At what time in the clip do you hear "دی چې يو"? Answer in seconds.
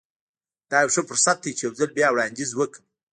1.43-1.75